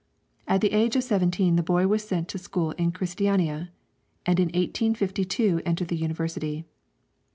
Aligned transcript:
At 0.47 0.61
the 0.61 0.71
age 0.71 0.95
of 0.95 1.03
seventeen 1.03 1.57
the 1.57 1.61
boy 1.61 1.85
was 1.85 2.01
sent 2.01 2.27
to 2.29 2.39
school 2.39 2.71
in 2.71 2.91
Christiania, 2.91 3.69
and 4.25 4.39
in 4.39 4.47
1852 4.47 5.61
entered 5.63 5.89
the 5.89 5.95
University. 5.95 6.65